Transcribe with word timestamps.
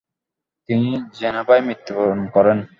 তিনি 0.69 0.89
জেনেভায় 1.17 1.63
মৃত্যুবরণ 1.67 2.19
করেন। 2.35 2.57